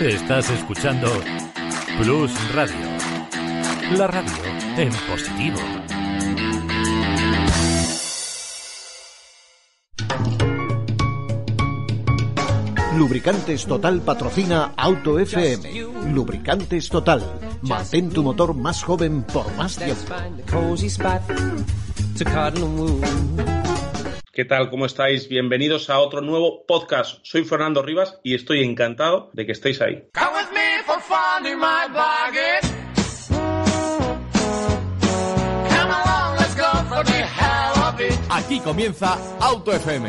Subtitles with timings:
[0.00, 1.08] Estás escuchando
[1.98, 2.74] Plus Radio.
[3.96, 4.32] La radio
[4.76, 5.58] en positivo.
[12.96, 16.12] Lubricantes Total patrocina Auto FM.
[16.12, 17.22] Lubricantes Total.
[17.62, 20.14] Mantén tu motor más joven por más tiempo.
[24.34, 24.70] ¿Qué tal?
[24.70, 25.28] ¿Cómo estáis?
[25.28, 27.18] Bienvenidos a otro nuevo podcast.
[27.22, 30.08] Soy Fernando Rivas y estoy encantado de que estéis ahí.
[38.30, 40.08] Aquí comienza Auto FM.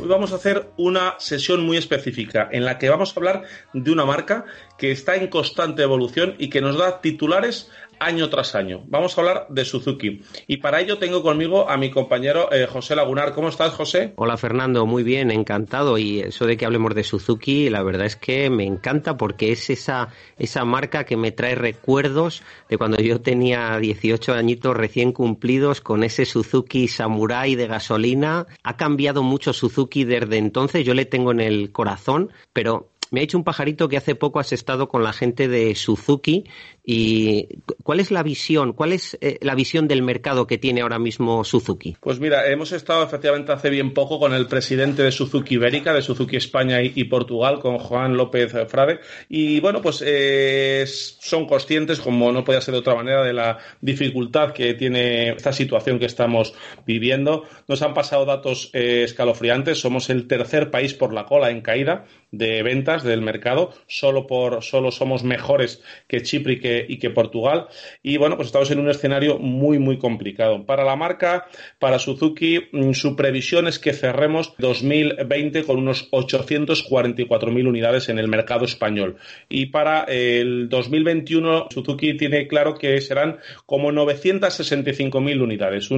[0.00, 3.90] Hoy vamos a hacer una sesión muy específica en la que vamos a hablar de
[3.90, 4.44] una marca
[4.76, 8.82] que está en constante evolución y que nos da titulares año tras año.
[8.86, 10.22] Vamos a hablar de Suzuki.
[10.46, 13.34] Y para ello tengo conmigo a mi compañero eh, José Lagunar.
[13.34, 14.12] ¿Cómo estás, José?
[14.16, 14.86] Hola, Fernando.
[14.86, 15.98] Muy bien, encantado.
[15.98, 19.70] Y eso de que hablemos de Suzuki, la verdad es que me encanta porque es
[19.70, 25.80] esa, esa marca que me trae recuerdos de cuando yo tenía 18 añitos recién cumplidos
[25.80, 28.46] con ese Suzuki Samurai de gasolina.
[28.62, 30.84] Ha cambiado mucho Suzuki desde entonces.
[30.84, 34.40] Yo le tengo en el corazón, pero me ha dicho un pajarito que hace poco
[34.40, 36.44] has estado con la gente de Suzuki
[36.90, 37.48] y
[37.82, 41.44] ¿cuál es la visión, cuál es eh, la visión del mercado que tiene ahora mismo
[41.44, 41.96] Suzuki?
[42.00, 46.00] Pues mira, hemos estado efectivamente hace bien poco con el presidente de Suzuki Ibérica, de
[46.00, 52.32] Suzuki España y, Portugal, con Juan López Frade, y bueno, pues eh, son conscientes, como
[52.32, 56.54] no podía ser de otra manera, de la dificultad que tiene esta situación que estamos
[56.86, 57.44] viviendo.
[57.66, 62.06] Nos han pasado datos eh, escalofriantes, somos el tercer país por la cola en caída
[62.30, 67.10] de ventas del mercado, solo por solo somos mejores que Chipre y que y que
[67.10, 67.66] Portugal.
[68.02, 70.64] Y bueno, pues estamos en un escenario muy, muy complicado.
[70.66, 71.46] Para la marca,
[71.78, 78.28] para Suzuki, mm, su previsión es que cerremos 2020 con unos 844.000 unidades en el
[78.28, 79.16] mercado español.
[79.48, 85.88] Y para el 2021, Suzuki tiene claro que serán como 965.000 unidades,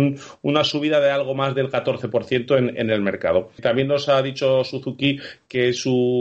[0.43, 3.51] una subida de algo más del 14% en, en el mercado.
[3.61, 5.19] También nos ha dicho Suzuki
[5.49, 6.20] que su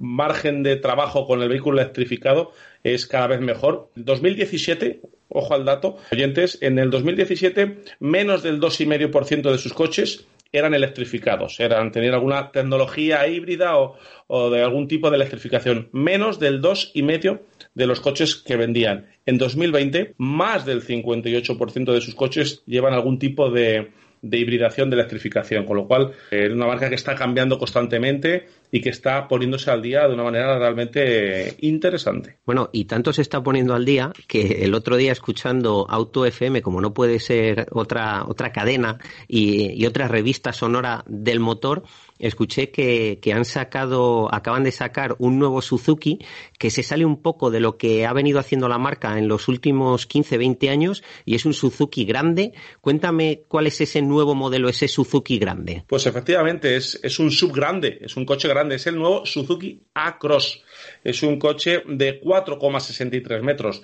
[0.00, 3.90] margen de trabajo con el vehículo electrificado es cada vez mejor.
[3.96, 10.74] 2017, ojo al dato, oyentes, en el 2017 menos del 2,5% de sus coches eran
[10.74, 16.60] electrificados, eran tenían alguna tecnología híbrida o, o, de algún tipo de electrificación, menos del
[16.60, 17.40] 2,5%
[17.74, 19.06] de los coches que vendían.
[19.26, 23.92] En 2020, más del 58% de sus coches llevan algún tipo de,
[24.22, 28.48] de hibridación, de electrificación, con lo cual eh, es una marca que está cambiando constantemente
[28.70, 32.36] y que está poniéndose al día de una manera realmente interesante.
[32.44, 36.62] Bueno, y tanto se está poniendo al día que el otro día escuchando Auto FM,
[36.62, 41.82] como no puede ser otra, otra cadena y otra revista sonora del motor,
[42.20, 46.18] escuché que, que, han sacado, acaban de sacar un nuevo Suzuki
[46.58, 49.48] que se sale un poco de lo que ha venido haciendo la marca en los
[49.48, 52.52] últimos 15, 20 años y es un Suzuki grande.
[52.80, 55.84] Cuéntame cuál es ese nuevo modelo, ese Suzuki grande.
[55.86, 59.82] Pues efectivamente, es, es un sub grande, es un coche grande, es el nuevo Suzuki
[59.94, 60.62] A-Cross.
[61.04, 63.82] Es un coche de 4,63 metros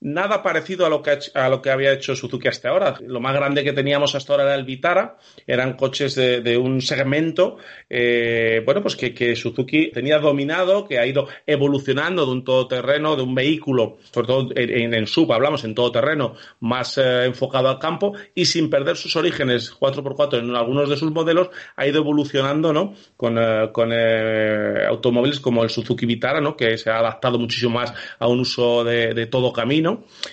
[0.00, 2.94] nada parecido a lo, que, a lo que había hecho Suzuki hasta ahora.
[3.06, 7.56] Lo más grande que teníamos hasta ahora era el Vitara, eran coches de, un segmento,
[7.88, 13.22] eh, bueno, pues que, Suzuki tenía dominado, que ha ido evolucionando de un todoterreno, de
[13.22, 18.14] un vehículo, sobre todo en, en sub, hablamos en todoterreno, más eh, enfocado al campo
[18.34, 22.94] y sin perder sus orígenes 4x4 en algunos de sus modelos, ha ido evolucionando, ¿no?
[23.16, 26.56] Con, eh, con automóviles como el Suzuki Vitara, ¿no?
[26.56, 29.85] Que se ha adaptado muchísimo más a un uso de todo camino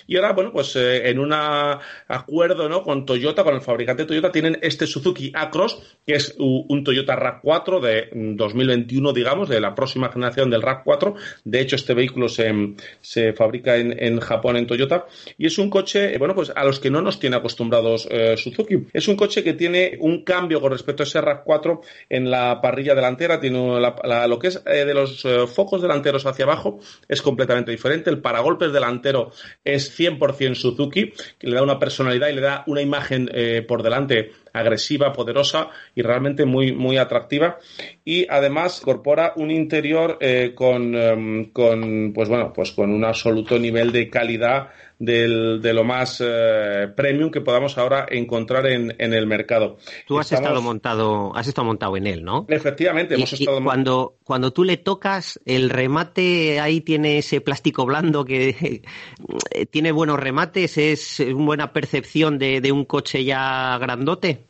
[0.06, 2.82] y ahora, bueno, pues eh, en un acuerdo ¿no?
[2.82, 7.80] con Toyota, con el fabricante Toyota, tienen este Suzuki Acros, que es un Toyota RAV4
[7.80, 11.14] de 2021, digamos, de la próxima generación del RAV4.
[11.44, 15.06] De hecho, este vehículo se, se fabrica en, en, Japón, en Toyota,
[15.38, 18.36] y es un coche, eh, bueno, pues a los que no nos tiene acostumbrados eh,
[18.36, 18.86] Suzuki.
[18.92, 22.94] Es un coche que tiene un cambio con respecto a ese RAV4 en la parrilla
[22.94, 28.10] delantera, tiene lo que es de los focos delanteros hacia abajo es completamente diferente.
[28.10, 29.30] El paragolpes delantero
[29.64, 33.82] es 100% Suzuki, que le da una personalidad y le da una imagen eh, por
[33.82, 37.58] delante agresiva, poderosa y realmente muy, muy atractiva.
[38.04, 43.58] Y además incorpora un interior eh, con, em, con, pues bueno, pues con un absoluto
[43.58, 44.68] nivel de calidad
[45.04, 49.78] del, de lo más eh, premium que podamos ahora encontrar en, en el mercado.
[50.06, 52.46] Tú has estado montado, has estado montado en él, ¿no?
[52.48, 58.24] Efectivamente, hemos estado cuando, cuando tú le tocas, el remate ahí tiene ese plástico blando
[58.24, 58.82] que
[59.70, 64.44] tiene buenos remates, es una buena percepción de, de un coche ya grandote.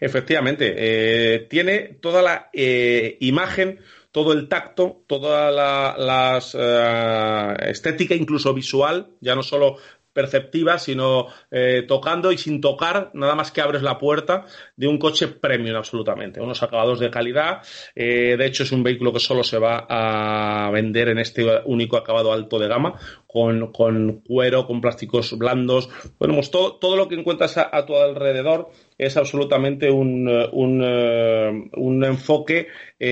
[0.00, 3.80] Efectivamente, eh, tiene toda la eh, imagen
[4.14, 9.78] todo el tacto, toda la eh, estética, incluso visual, ya no solo
[10.14, 14.46] perceptiva, sino eh, tocando y sin tocar, nada más que abres la puerta
[14.76, 16.40] de un coche premium absolutamente.
[16.40, 17.62] Unos acabados de calidad.
[17.94, 21.96] Eh, de hecho, es un vehículo que solo se va a vender en este único
[21.96, 22.94] acabado alto de gama,
[23.26, 23.72] con,
[24.22, 25.90] cuero, con plásticos blandos.
[26.18, 31.70] Bueno, pues todo, todo lo que encuentras a, tu alrededor es absolutamente un, un, eh,
[31.76, 32.68] un enfoque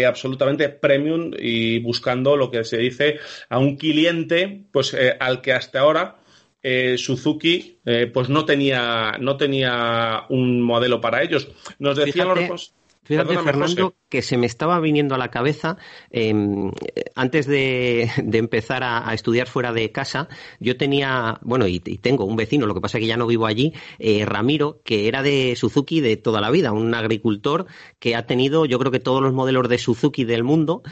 [0.06, 3.19] absolutamente premium y buscando lo que se dice
[3.50, 6.21] a un cliente pues al que hasta ahora
[6.62, 11.49] eh, Suzuki eh, pues no tenía, no tenía un modelo para ellos.
[11.79, 12.75] Nos decían los
[13.05, 15.79] Fíjate, Fernando, que se me estaba viniendo a la cabeza,
[16.11, 16.70] em,
[17.14, 20.29] antes de, empezar a, estudiar fuera de casa,
[20.61, 23.47] yo tenía, bueno, y, tengo un vecino, lo que pasa es que ya no vivo
[23.47, 27.64] allí, eh, Ramiro, que era de Suzuki de toda la vida, un agricultor
[27.99, 30.82] que ha tenido, yo creo que todos los modelos de Suzuki del mundo,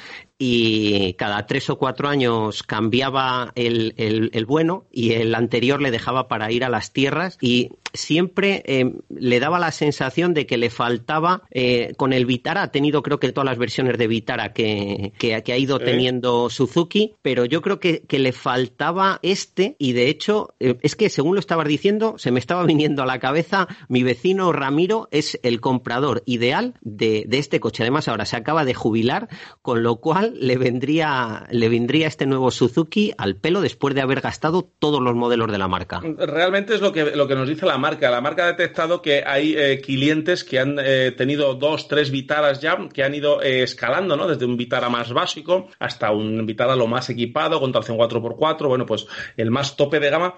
[0.43, 6.29] y cada tres o cuatro años cambiaba el, el, bueno y el anterior le dejaba
[6.29, 10.71] para ir a las tierras y siempre em, le daba la sensación de que le
[10.71, 15.13] faltaba eh, con el Vitara, ha tenido creo que todas las versiones de Vitara que,
[15.19, 20.09] que, ha ido teniendo Suzuki, pero yo creo que, que, le faltaba este y de
[20.09, 23.67] hecho eh, es que según lo estabas diciendo se me estaba viniendo a la cabeza
[23.89, 27.83] mi vecino Ramiro es el comprador ideal de, de este coche.
[27.83, 29.29] Además ahora se acaba de jubilar,
[29.63, 34.21] con lo cual le vendría, le vendría este nuevo Suzuki al pelo después de haber
[34.21, 36.01] gastado todos los modelos de la marca.
[36.19, 38.11] Realmente es lo que, lo que nos dice la marca.
[38.11, 42.61] La marca ha detectado que hay eh, clientes que han eh, tenido dos, tres Vitaras
[42.61, 44.27] ya, que han ido eh, escalando, ¿no?
[44.27, 48.87] Desde un Vitara más básico hasta un Vitara lo más equipado, con tracción 4x4, bueno,
[48.87, 49.07] pues
[49.37, 50.35] el más tope de gama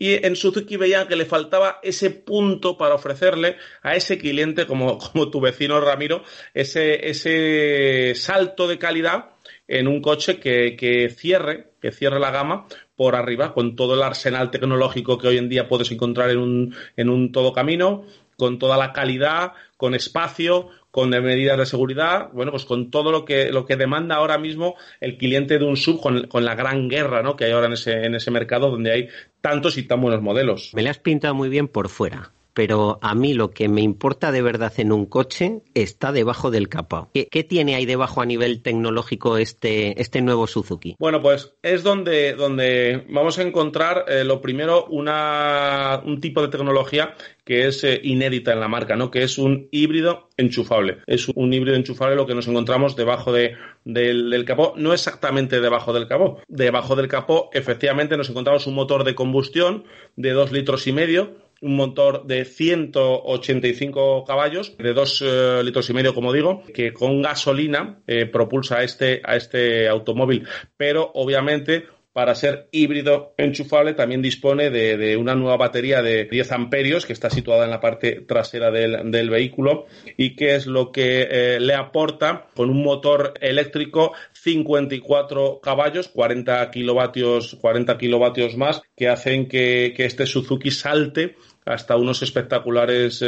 [0.00, 4.96] y en Suzuki veían que le faltaba ese punto para ofrecerle a ese cliente, como,
[5.12, 6.24] como tu vecino Ramiro,
[6.54, 9.32] ese, ese salto de calidad
[9.68, 12.66] en un coche que, que, cierre, que cierre la gama
[12.96, 16.74] por arriba, con todo el arsenal tecnológico que hoy en día puedes encontrar en un,
[16.96, 18.06] en un todo camino,
[18.38, 23.24] con toda la calidad, con espacio, con medidas de seguridad, bueno, pues con todo lo
[23.24, 27.22] que, lo que demanda ahora mismo el cliente de un sub con, la gran guerra
[27.22, 27.36] ¿no?
[27.36, 29.08] que hay ahora en ese, en ese mercado donde hay
[29.40, 30.72] tantos y tan buenos modelos.
[30.74, 34.32] Me le has pintado muy bien por fuera pero a mí lo que me importa
[34.32, 37.10] de verdad en un coche está debajo del capó.
[37.12, 40.96] ¿Qué, tiene ahí debajo a nivel tecnológico este, este nuevo Suzuki?
[40.98, 46.48] Bueno, pues es donde, donde vamos a encontrar eh, lo primero una, un tipo de
[46.48, 47.14] tecnología
[47.44, 49.10] que es eh, inédita en la marca, ¿no?
[49.10, 50.98] Que es un híbrido enchufable.
[51.06, 55.60] Es un híbrido enchufable lo que nos encontramos debajo de, del, del, capó, no exactamente
[55.60, 56.40] debajo del capó.
[56.46, 59.84] Debajo del capó, efectivamente, nos encontramos un motor de combustión
[60.16, 65.92] de dos litros y medio un motor de 185 caballos, de 2 eh, litros y
[65.92, 71.84] medio, como digo, que con gasolina eh, propulsa a este, a este automóvil, pero obviamente
[72.12, 77.30] para ser híbrido enchufable también dispone de, una nueva batería de 10 amperios que está
[77.30, 79.86] situada en la parte trasera del, vehículo
[80.16, 86.70] y que es lo que eh, le aporta con un motor eléctrico 54 caballos, 40
[86.70, 93.24] kilovatios, 40 kilovatios más que hacen que, que este Suzuki salte hasta unos espectaculares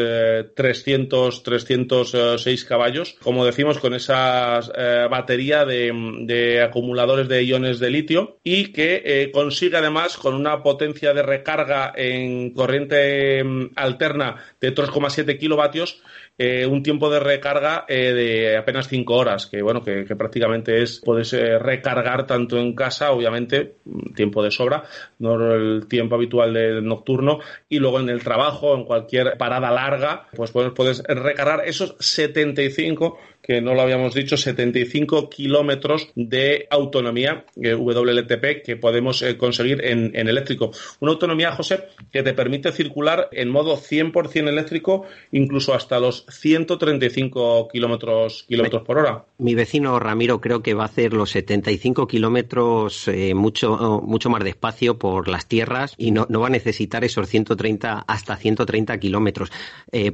[0.55, 8.39] 300, 306 caballos, como decimos, con esa eh, batería de, acumuladores de iones de litio
[8.43, 14.75] y que eh, consigue además con una potencia de recarga en corriente mm, alterna de
[14.75, 16.03] 3,7 kilovatios
[16.39, 21.01] eh, un tiempo de recarga eh, de apenas 5 horas, que bueno, que, prácticamente es,
[21.05, 23.77] puedes eh, recargar tanto en casa, obviamente,
[24.15, 24.83] tiempo de sobra,
[25.19, 30.29] no el tiempo habitual del nocturno, y luego en el trabajo, en cualquier parada larga,
[30.35, 37.45] pues puedes, puedes recargar esos 75 que no lo habíamos dicho, 75 kilómetros de autonomía
[37.61, 40.71] eh, WLTP que podemos eh, conseguir en, eléctrico.
[41.01, 47.69] Una autonomía, José, que te permite circular en modo 100% eléctrico incluso hasta los 135
[47.69, 49.25] kilómetros, kilómetros por hora.
[49.39, 54.45] Mi vecino Ramiro creo que va a hacer los 75 kilómetros eh, mucho, mucho más
[54.45, 59.51] despacio por las tierras y no, no va a necesitar esos 130 hasta 130 kilómetros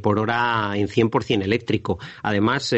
[0.03, 1.99] por hora en 100% eléctrico.
[2.23, 2.75] Además,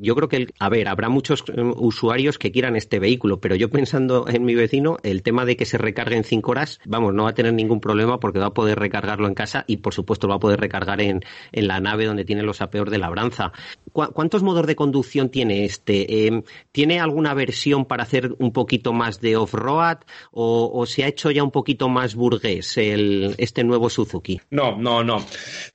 [0.00, 1.44] yo creo que, a ver, habrá muchos
[1.76, 5.66] usuarios que quieran este vehículo, pero yo pensando en mi vecino, el tema de que
[5.66, 8.54] se recargue en cinco horas, vamos, no va a tener ningún problema porque va a
[8.54, 11.20] poder recargarlo en casa y, por supuesto, lo va a poder recargar en,
[11.52, 13.52] en la nave donde tiene los apeos de labranza.
[13.92, 16.26] ¿Cuántos modos de conducción tiene este?
[16.26, 16.42] Em,
[16.72, 19.98] ¿Tiene alguna versión para hacer un poquito más de off-road
[20.32, 24.40] o, se ha hecho ya un poquito más burgués el, este nuevo Suzuki?
[24.54, 25.16] No, no, no.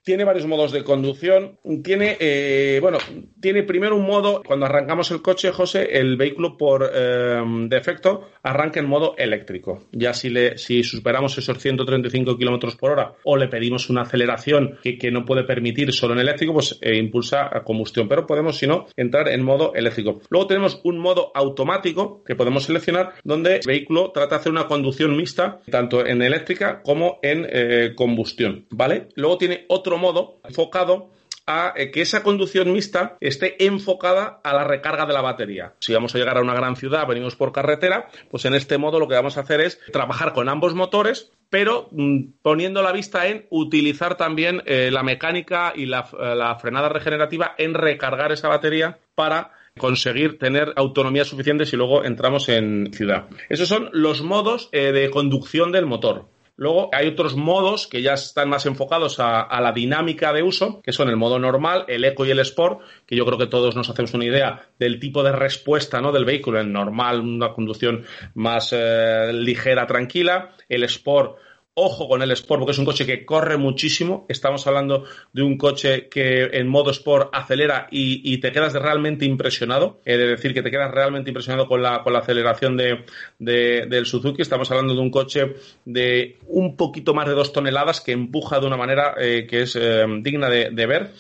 [0.04, 1.60] Tiene varios modos de conducción.
[1.84, 2.98] Tiene, eh, bueno,
[3.42, 8.80] tiene primero un modo, cuando arrancamos el coche, José, el vehículo por eh, defecto arranca
[8.80, 9.90] en modo eléctrico.
[9.92, 14.78] Ya si, le, si superamos esos 135 kilómetros por hora o le pedimos una aceleración
[14.82, 18.08] que, no puede permitir solo en eléctrico, pues eh, impulsa a combustión.
[18.08, 20.22] Pero podemos, si no, entrar en modo eléctrico.
[20.30, 24.68] Luego tenemos un modo automático que podemos seleccionar donde el vehículo trata de hacer una
[24.68, 28.68] conducción mixta, tanto en eléctrica como en eh, combustión.
[28.72, 29.10] ¿Vale?
[29.16, 31.10] Luego tiene otro modo enfocado
[31.50, 35.74] a eh, que esa conducción mixta esté enfocada a la recarga de la batería.
[35.80, 39.00] Si vamos a llegar a una gran ciudad, venimos por carretera, pues en este modo
[39.00, 43.28] lo que vamos a hacer es trabajar con ambos motores, pero mm, poniendo la vista
[43.28, 49.00] en utilizar también eh, la mecánica y la, eh, frenada regenerativa en recargar esa batería
[49.16, 53.26] para conseguir tener autonomía suficiente si luego entramos en ciudad.
[53.50, 56.26] Esos son los modos de conducción del motor.
[56.60, 60.92] Luego hay otros modos que ya están más enfocados a, la dinámica de uso, que
[60.92, 63.90] son el modo normal, el eco y el sport, que yo creo que todos nos
[63.90, 66.12] hacemos una idea del tipo de respuesta ¿no?
[66.12, 71.38] del vehículo, el normal, una conducción más eh, ligera, tranquila, el sport
[71.82, 74.26] Ojo con el Sport, porque es un coche que corre muchísimo.
[74.28, 80.02] Estamos hablando de un coche que en modo Sport acelera y, te quedas realmente impresionado.
[80.04, 83.06] He de decir que te quedas realmente impresionado con la, con la aceleración de,
[83.40, 84.42] del Suzuki.
[84.42, 85.56] Estamos hablando de un coche
[85.86, 89.78] de un poquito más de dos toneladas que empuja de una manera eh, que es
[89.78, 91.12] eh, digna de, de ver.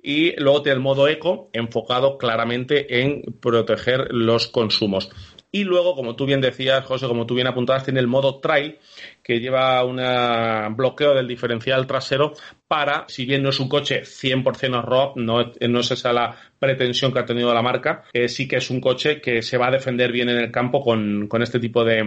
[0.00, 5.10] Y luego tiene el modo eco enfocado claramente en proteger los consumos.
[5.54, 8.76] Y luego, como tú bien decías, José, como tú bien apuntabas, tiene el modo trail,
[9.22, 12.32] que lleva un bloqueo del diferencial trasero
[12.68, 17.12] para, si bien no es un coche 100% off-road, no, no es esa la pretensión
[17.12, 19.70] que ha tenido la marca, eh, sí que es un coche que se va a
[19.70, 22.02] defender bien en el campo con, este tipo de,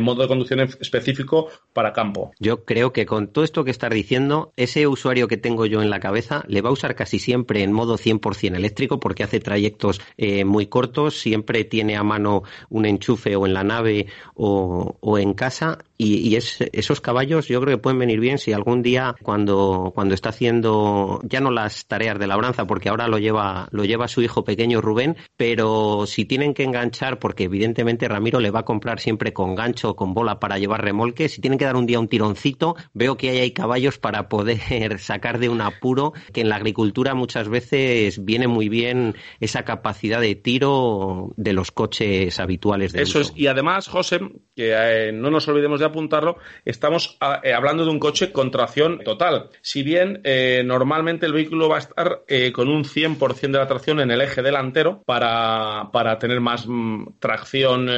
[0.00, 2.32] modo de conducción específico para campo.
[2.38, 5.90] Yo creo que con todo esto que estás diciendo, ese usuario que tengo yo en
[5.90, 10.00] la cabeza le va a usar casi siempre en modo 100% eléctrico porque hace trayectos
[10.16, 15.18] eh, muy cortos, siempre tiene a mano un enchufe o en la nave o, o
[15.18, 19.89] en casa y, esos caballos yo creo que pueden venir bien si algún día cuando,
[19.92, 24.08] cuando está haciendo ya no las tareas de labranza porque ahora lo lleva lo lleva
[24.08, 28.64] su hijo pequeño Rubén pero si tienen que enganchar porque evidentemente Ramiro le va a
[28.64, 31.86] comprar siempre con gancho o con bola para llevar remolque si tienen que dar un
[31.86, 36.40] día un tironcito veo que ahí hay caballos para poder sacar de un apuro que
[36.40, 42.38] en la agricultura muchas veces viene muy bien esa capacidad de tiro de los coches
[42.40, 44.20] habituales de eso es y además José
[44.54, 48.50] que eh, no nos olvidemos de apuntarlo, estamos ah, eh, hablando de un coche con
[48.50, 49.50] tracción total.
[49.62, 53.66] Si bien eh, normalmente el vehículo va a estar eh, con un 100% de la
[53.66, 57.88] tracción en el eje delantero para, para tener más mm, tracción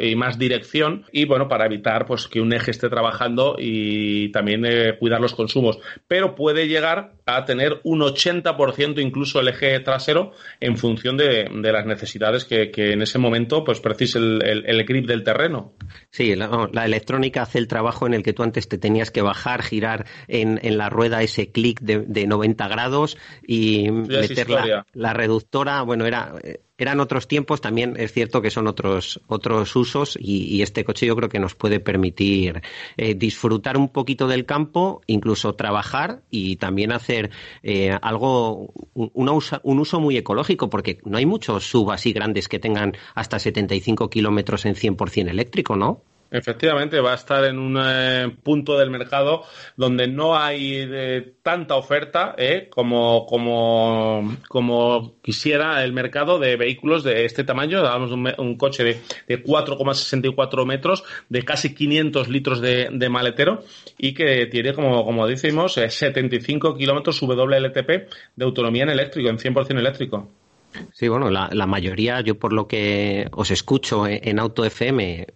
[0.00, 4.64] y más dirección y bueno, para evitar pues que un eje esté trabajando y también
[4.98, 5.78] cuidar los consumos.
[6.06, 11.86] Pero puede llegar a tener un 80% incluso el eje trasero en función de, las
[11.86, 15.74] necesidades que, en ese momento pues precise el, grip del terreno.
[16.10, 19.22] Sí, la, la electrónica hace el trabajo en el que tú antes te tenías que
[19.22, 24.48] bajar, girar en, en la rueda ese clic de, de, 90 grados y meter
[24.94, 25.82] la, reductora.
[25.82, 26.34] Bueno, era
[26.80, 31.14] eran otros tiempos, también es cierto que son otros, otros usos y, este coche yo
[31.14, 32.62] creo que nos puede permitir
[32.96, 37.30] eh, disfrutar un poquito del campo, incluso trabajar y también hacer
[37.62, 39.28] eh, algo, un,
[39.62, 44.08] un, uso muy ecológico, porque no hay muchos sub así grandes que tengan hasta 75
[44.08, 46.02] kilómetros en 100% eléctrico, ¿no?
[46.30, 49.42] Efectivamente, va a estar en un eh, punto del mercado
[49.76, 57.02] donde no hay eh, tanta oferta eh, como, como, como, quisiera el mercado de vehículos
[57.02, 57.82] de este tamaño.
[57.82, 63.64] Dábamos un, un coche de, de 4,64 metros, de casi 500 litros de, maletero
[63.98, 69.78] y que tiene, como, como decimos, 75 kilómetros WLTP de autonomía en eléctrico, en 100%
[69.78, 70.30] eléctrico.
[70.92, 75.26] Sí, bueno, la, mayoría, yo por lo que os escucho en, Auto FM,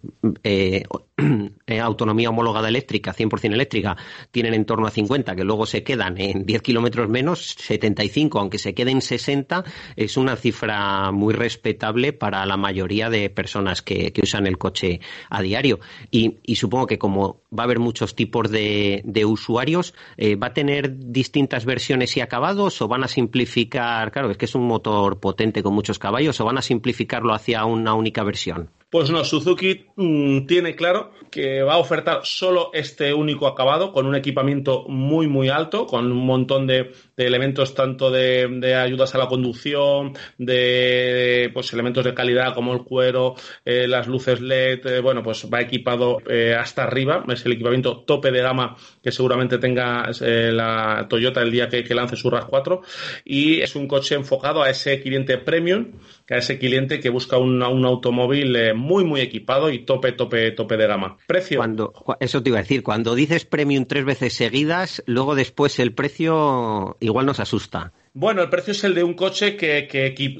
[0.43, 0.83] eh,
[1.81, 3.97] autonomía homologada eléctrica, 100% eléctrica,
[4.31, 8.57] tienen en torno a 50, que luego se quedan en 10 kilómetros menos, 75, aunque
[8.57, 9.63] se queden 60,
[9.95, 15.41] es una cifra muy respetable para la mayoría de personas que, usan el coche a
[15.41, 15.79] diario.
[16.09, 20.97] Y, supongo que como va a haber muchos tipos de, usuarios, eh, ¿va a tener
[21.11, 24.11] distintas versiones y acabados o van a simplificar?
[24.11, 27.65] Claro, es que es un motor potente con muchos caballos o van a simplificarlo hacia
[27.65, 28.71] una única versión?
[28.95, 34.05] Pues no, Suzuki mm, tiene claro que va a ofertar solo este único acabado con
[34.05, 39.27] un equipamiento muy muy alto, con un montón de, elementos tanto de, ayudas a la
[39.27, 45.23] conducción, de pues elementos de calidad como el cuero, eh, las luces LED, eh, bueno,
[45.23, 50.09] pues va equipado eh, hasta arriba, es el equipamiento tope de gama que seguramente tenga
[50.19, 52.81] la Toyota el día que, lance su RAV4
[53.23, 55.93] y es un coche enfocado a ese cliente premium,
[56.29, 60.75] a ese cliente que busca un, un automóvil muy, muy equipado y tope, tope, tope
[60.75, 61.17] de gama.
[61.25, 61.59] Precio.
[61.59, 65.93] Cuando, eso te iba a decir, cuando dices premium tres veces seguidas, luego después el
[65.93, 67.91] precio igual nos asusta.
[68.17, 69.89] Bueno, el precio es el de un coche que,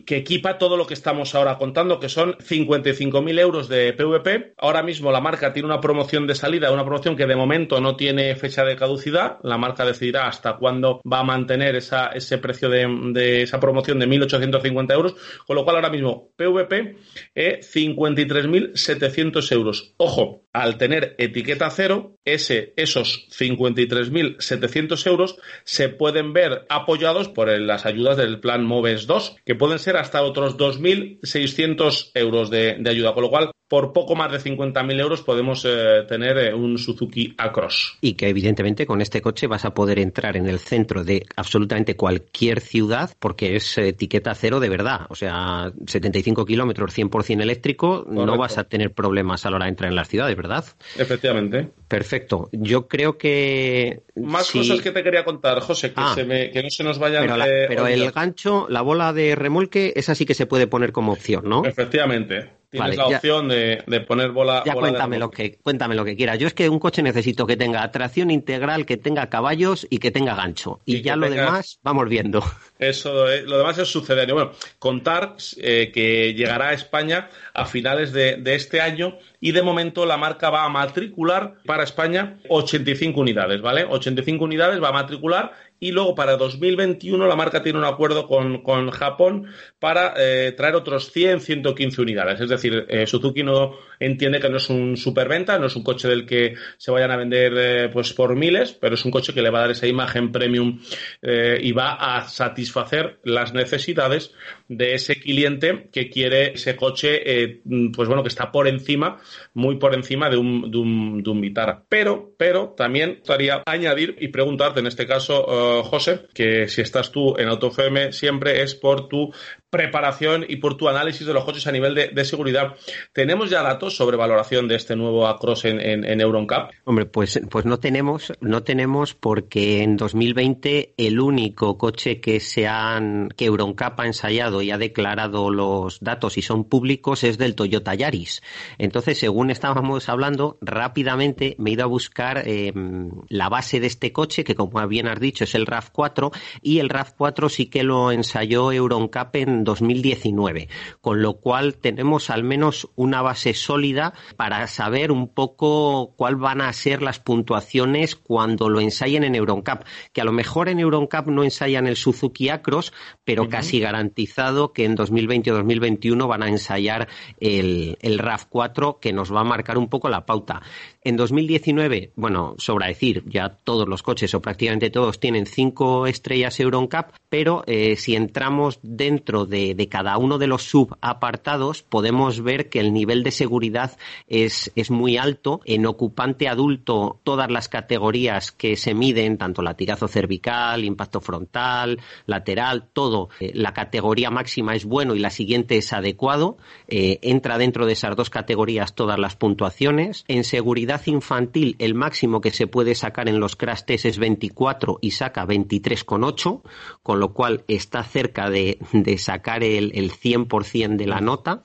[0.08, 4.54] equipa todo lo que estamos ahora contando, que son 55.000 euros de PVP.
[4.60, 7.98] Ahora mismo la marca tiene una promoción de salida, una promoción que de momento no
[7.98, 9.40] tiene fecha de caducidad.
[9.44, 14.08] La marca decidirá hasta cuándo va a mantener esa, ese precio de, esa promoción de
[14.08, 15.18] 1.850 euros.
[15.46, 16.96] Con lo cual ahora mismo PVP
[17.36, 19.94] es 53.700 euros.
[19.98, 27.65] Ojo, al tener etiqueta cero, ese, esos 53.700 euros se pueden ver apoyados por el
[27.66, 32.90] las ayudas del plan MOVES 2, que pueden ser hasta otros 2.600 euros de, de
[32.90, 36.78] ayuda, con lo cual por poco más de 50.000 euros podemos eh, tener eh, un
[36.78, 37.98] Suzuki Across.
[38.02, 41.96] Y que evidentemente con este coche vas a poder entrar en el centro de absolutamente
[41.96, 45.08] cualquier ciudad porque es etiqueta cero de verdad.
[45.10, 49.70] O sea, 75 kilómetros 100% eléctrico, no vas a tener problemas a la hora de
[49.70, 50.66] entrar en las ciudades, ¿verdad?
[50.98, 51.70] Efectivamente.
[51.88, 52.50] Perfecto.
[52.52, 54.04] Yo creo que...
[54.16, 56.16] Más cosas que te quería contar, José, que, ah.
[56.16, 57.28] que no se nos vayan...
[57.28, 61.14] Pero, pero el gancho, la bola de remolque, esa sí que se puede poner como
[61.14, 61.66] opción, ¿no?
[61.66, 62.50] Efectivamente.
[62.70, 64.64] Tienes la opción de, poner bola.
[64.66, 66.40] Ya cuéntame, lo que, cuéntame lo que quieras.
[66.40, 70.12] Yo es que un coche necesito que tenga tracción integral, que tenga caballos y que
[70.12, 70.80] tenga gancho.
[70.86, 72.44] Y, ya lo demás vamos viendo.
[72.80, 74.36] Eso, eh, lo demás es sucedáneo.
[74.36, 79.62] Bueno, contar eh, que llegará a España a finales de, de, este año y de
[79.62, 83.86] momento la marca va a matricular para España 85 unidades, ¿vale?
[83.86, 88.62] 85 unidades va a matricular y luego para 2021 la marca tiene un acuerdo con,
[88.64, 89.48] con Japón
[89.80, 92.40] para eh, traer otros 100, 115 unidades.
[92.40, 96.08] Es decir, eh, Suzuki no entiende que no es un superventa, no es un coche
[96.08, 99.42] del que se vayan a vender eh, pues por miles, pero es un coche que
[99.42, 100.80] le va a dar esa imagen premium
[101.22, 104.34] y va a satisfacer las necesidades
[104.68, 107.62] de ese cliente que quiere ese coche,
[107.94, 109.20] pues bueno, que está por encima,
[109.54, 111.84] muy por encima de un, de un, de un Vitara.
[111.90, 117.36] Pero, pero también estaría añadir y preguntarte en este caso, José, que si estás tú
[117.38, 119.34] en AutoFM siempre es por tu
[119.76, 122.76] preparación y por tu análisis de los coches a nivel de, seguridad.
[123.12, 126.72] ¿Tenemos ya datos sobre valoración de este nuevo Across en, en, Euroncap?
[126.86, 132.68] Hombre, pues, pues no tenemos, no tenemos porque en 2020 el único coche que se
[132.70, 137.54] han, que Euroncap ha ensayado y ha declarado los datos y son públicos es del
[137.54, 138.42] Toyota Yaris.
[138.78, 144.14] Entonces, según estábamos hablando, rápidamente me he ido a buscar em, la base de este
[144.14, 148.14] coche, que como bien has dicho es el RAV4, y el RAV4 sí que lo
[148.14, 150.70] ensayó Euroncap en 2019,
[151.02, 156.62] con lo cual tenemos al menos una base sólida para saber un poco cuál van
[156.62, 161.28] a ser las puntuaciones cuando lo ensayen en Euroncap, que a lo mejor en Euroncap
[161.28, 166.50] no ensayan el Suzuki Acros, pero casi garantizado que en 2020 o 2021 van a
[166.50, 167.08] ensayar
[167.40, 170.62] el, el RAV4 que nos va a marcar un poco la pauta.
[171.06, 176.60] En 2019, bueno, sobra decir, ya todos los coches o prácticamente todos tienen cinco estrellas
[176.60, 182.80] Euroncap, pero eh, si entramos dentro de, cada uno de los subapartados, podemos ver que
[182.80, 185.62] el nivel de seguridad es, es muy alto.
[185.66, 192.88] En ocupante adulto, todas las categorías que se miden, tanto latigazo cervical, impacto frontal, lateral,
[192.94, 196.58] todo, eh, la categoría máxima es bueno y la siguiente es adecuado.
[196.88, 200.26] Eh, entra dentro de esas dos categorías todas las puntuaciones.
[200.28, 205.00] En seguridad infantil, el máximo que se puede sacar en los crash test es 24
[205.02, 206.62] y saca 23,8,
[207.04, 208.78] con lo cual está cerca de,
[209.18, 211.62] sacar el, el, 100% de la nota.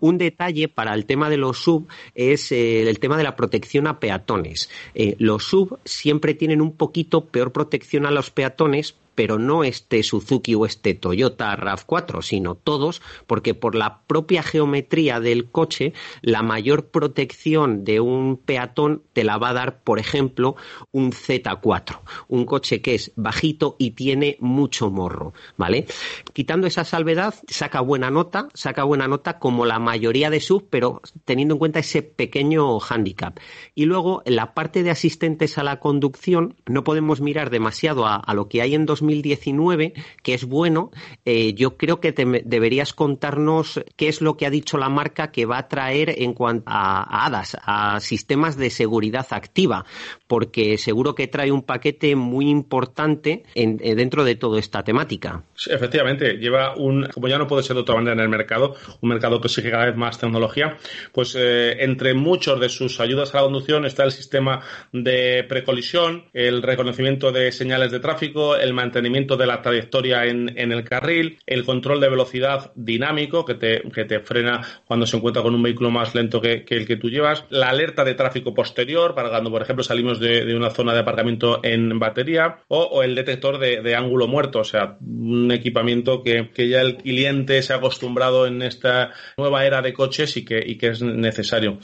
[0.00, 3.86] Un detalle para el tema de los sub es eh, el tema de la protección
[3.86, 4.70] a peatones.
[4.94, 10.02] Eh, los sub siempre tienen un poquito peor protección a los peatones pero no este
[10.02, 16.42] Suzuki o este Toyota RAV4, sino todos, porque por la propia geometría del coche, la
[16.42, 20.56] mayor protección de un peatón te la va a dar, por ejemplo,
[20.90, 25.86] un Z4, un coche que es bajito y tiene mucho morro, ¿vale?
[26.32, 31.00] Quitando esa salvedad, saca buena nota, saca buena nota como la mayoría de sub, pero
[31.24, 33.38] teniendo en cuenta ese pequeño hándicap.
[33.74, 38.22] Y luego, en la parte de asistentes a la conducción, no podemos mirar demasiado a,
[38.34, 40.90] lo que hay en 2019, que es bueno.
[41.24, 42.12] Eh, yo creo que
[42.44, 46.34] deberías contarnos qué es lo que ha dicho la marca que va a traer en
[46.34, 49.84] cuanto a, ADAS, a sistemas de seguridad activa,
[50.26, 55.42] porque seguro que trae un paquete muy importante en, eh, dentro de toda esta temática.
[55.70, 59.08] efectivamente, lleva un, como ya no puede ser de otra manera en el mercado, un
[59.08, 60.76] mercado que exige cada vez más tecnología,
[61.12, 64.60] pues eh, entre muchos de sus ayudas a la conducción está el sistema
[64.92, 70.84] de precolisión, el reconocimiento de señales de tráfico, el mantenimiento de la trayectoria en, el
[70.84, 75.54] carril, el control de velocidad dinámico que te, que te frena cuando se encuentra con
[75.54, 79.30] un vehículo más lento que, el que tú llevas, la alerta de tráfico posterior para
[79.30, 83.94] cuando, por ejemplo, salimos de, una zona de aparcamiento en batería o, el detector de,
[83.94, 89.10] ángulo muerto, o sea, un equipamiento que, ya el cliente se ha acostumbrado en esta
[89.36, 91.78] nueva era de coches y que, y que es necesario.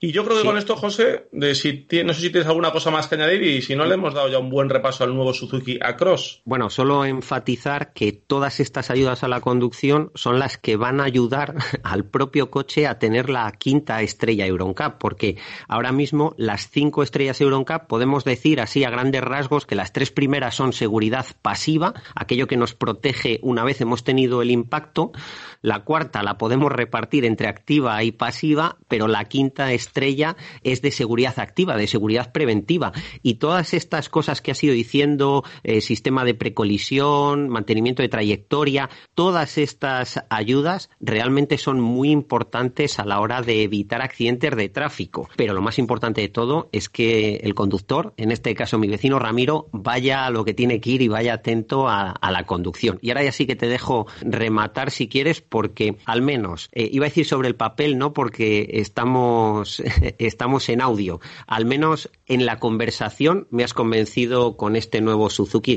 [0.00, 2.90] Y yo creo que con esto, José, de si no sé si tienes alguna cosa
[2.90, 5.32] más que añadir y si no le hemos dado ya un buen repaso al nuevo
[5.34, 6.41] Suzuki Across.
[6.44, 11.04] Bueno, solo enfatizar que todas estas ayudas a la conducción son las que van a
[11.04, 15.36] ayudar al propio coche a tener la quinta estrella EuronCap, porque
[15.68, 20.10] ahora mismo las cinco estrellas EuronCap podemos decir así a grandes rasgos que las tres
[20.10, 25.12] primeras son seguridad pasiva, aquello que nos protege una vez hemos tenido el impacto,
[25.60, 30.90] la cuarta la podemos repartir entre activa y pasiva, pero la quinta estrella es de
[30.90, 32.90] seguridad activa, de seguridad preventiva.
[33.22, 38.90] Y todas estas cosas que ha sido diciendo, eh, sistema de precolisión, mantenimiento de trayectoria,
[39.14, 45.28] todas estas ayudas realmente son muy importantes a la hora de evitar accidentes de tráfico.
[45.36, 49.18] Pero lo más importante de todo es que el conductor, en este caso mi vecino
[49.18, 52.98] Ramiro, vaya a lo que tiene que ir y vaya atento a, la conducción.
[53.02, 57.04] Y ahora ya sí que te dejo rematar si quieres porque al menos, eh, iba
[57.04, 59.82] a decir sobre el papel, no porque estamos,
[60.18, 65.76] estamos en audio, al menos en la conversación me has convencido con este nuevo Suzuki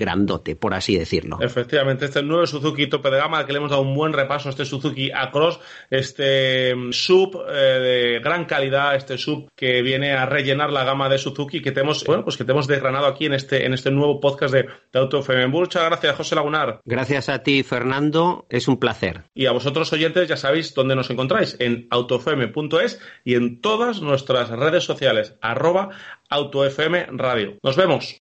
[0.54, 1.40] por así decirlo.
[1.42, 4.52] Efectivamente, este nuevo Suzuki tope de gama, que le hemos dado un buen repaso a
[4.52, 10.26] este Suzuki Across, este mm, sub eh, de gran calidad, este sub que viene a
[10.26, 13.34] rellenar la gama de Suzuki que tenemos, bueno, pues que te hemos desgranado aquí en
[13.34, 15.48] este, en este nuevo podcast de, de Auto FM.
[15.48, 16.82] Muchas gracias, José Lagunar.
[16.86, 18.46] Gracias a ti, Fernando.
[18.50, 19.24] Es un placer.
[19.34, 24.50] Y a vosotros, oyentes, ya sabéis dónde nos encontráis, en autofm.es y en todas nuestras
[24.50, 25.90] redes sociales, arroba
[26.30, 27.58] autofm radio.
[27.64, 28.18] Nos vemos.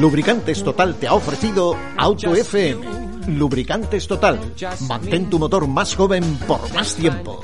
[0.00, 2.84] Lubricantes Total te ha ofrecido Auto FM.
[3.28, 4.38] Lubricantes Total.
[4.86, 7.40] Mantén tu motor más joven por más tiempo.